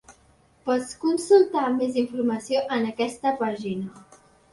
Pots 0.69 0.93
consultar 1.01 1.65
més 1.75 1.99
informació 2.03 2.63
en 2.79 2.87
aquesta 2.93 3.35
pàgina. 3.43 4.03